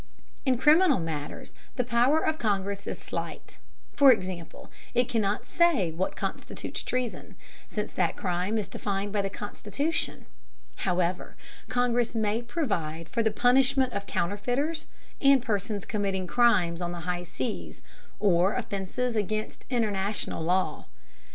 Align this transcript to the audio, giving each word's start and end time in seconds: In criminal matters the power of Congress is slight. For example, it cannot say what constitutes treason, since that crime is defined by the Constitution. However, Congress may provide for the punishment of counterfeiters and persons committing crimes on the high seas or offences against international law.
In 0.47 0.57
criminal 0.57 0.99
matters 0.99 1.53
the 1.75 1.83
power 1.83 2.19
of 2.25 2.39
Congress 2.39 2.87
is 2.87 2.97
slight. 2.97 3.59
For 3.93 4.11
example, 4.11 4.71
it 4.95 5.07
cannot 5.07 5.45
say 5.45 5.91
what 5.91 6.15
constitutes 6.15 6.81
treason, 6.81 7.35
since 7.67 7.93
that 7.93 8.17
crime 8.17 8.57
is 8.57 8.67
defined 8.67 9.13
by 9.13 9.21
the 9.21 9.29
Constitution. 9.29 10.25
However, 10.77 11.35
Congress 11.69 12.15
may 12.15 12.41
provide 12.41 13.09
for 13.09 13.21
the 13.21 13.29
punishment 13.29 13.93
of 13.93 14.07
counterfeiters 14.07 14.87
and 15.21 15.39
persons 15.43 15.85
committing 15.85 16.25
crimes 16.25 16.81
on 16.81 16.93
the 16.93 17.01
high 17.01 17.21
seas 17.23 17.83
or 18.19 18.55
offences 18.55 19.15
against 19.15 19.65
international 19.69 20.41
law. 20.43 20.87